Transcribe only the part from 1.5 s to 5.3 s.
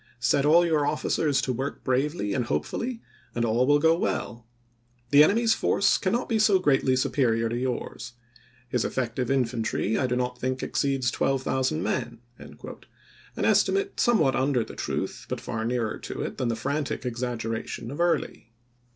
work bravely and hopefully and all will go well... The